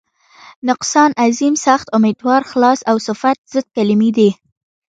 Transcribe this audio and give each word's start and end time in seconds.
نقصان، 0.67 1.11
عظیم، 1.25 1.55
سخت، 1.65 1.87
امیدوار، 1.97 2.41
خلاص 2.51 2.79
او 2.89 2.95
صفت 3.07 3.37
ضد 3.53 3.65
کلمې 3.75 4.09
دي. 4.17 4.29